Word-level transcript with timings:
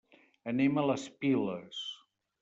Anem 0.51 0.79
a 0.79 0.85
les 0.91 1.03
Piles. 1.25 1.83